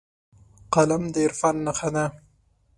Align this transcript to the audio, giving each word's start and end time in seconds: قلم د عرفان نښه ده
قلم 0.73 1.03
د 1.13 1.15
عرفان 1.25 1.55
نښه 1.65 1.89
ده 1.95 2.05